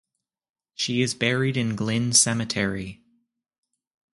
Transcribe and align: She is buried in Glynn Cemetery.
She 0.73 1.03
is 1.03 1.13
buried 1.13 1.55
in 1.55 1.75
Glynn 1.75 2.11
Cemetery. 2.13 3.03